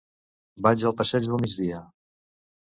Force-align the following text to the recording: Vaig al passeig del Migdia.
Vaig 0.67 0.85
al 0.91 0.95
passeig 1.01 1.29
del 1.33 1.43
Migdia. 1.45 1.83